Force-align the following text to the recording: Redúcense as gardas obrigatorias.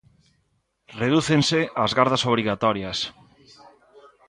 Redúcense 1.01 1.59
as 1.83 1.91
gardas 1.97 2.23
obrigatorias. 2.31 2.97